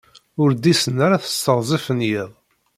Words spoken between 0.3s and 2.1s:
Ur ḍḍisen ara s teɣzef n